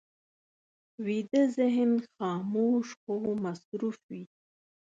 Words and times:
ویده 1.05 1.41
ذهن 1.57 1.91
خاموش 2.13 2.87
خو 3.01 3.15
مصروف 3.43 3.97
وي 4.09 4.23